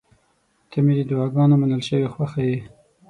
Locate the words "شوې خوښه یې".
1.89-2.57